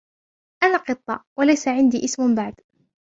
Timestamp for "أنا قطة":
0.63-1.25